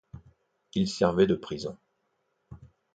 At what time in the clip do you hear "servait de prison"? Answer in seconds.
0.89-1.77